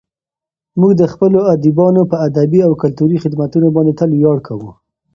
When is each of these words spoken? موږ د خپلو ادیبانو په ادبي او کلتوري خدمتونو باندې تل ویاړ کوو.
موږ 0.79 0.91
د 0.97 1.03
خپلو 1.13 1.39
ادیبانو 1.53 2.01
په 2.11 2.15
ادبي 2.27 2.59
او 2.67 2.71
کلتوري 2.83 3.17
خدمتونو 3.23 3.67
باندې 3.75 3.93
تل 3.99 4.09
ویاړ 4.13 4.37
کوو. 4.47 4.69